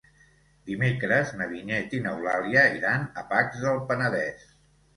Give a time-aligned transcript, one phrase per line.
[0.69, 4.47] Dimecres na Vinyet i n'Eulàlia iran a Pacs del Penedès.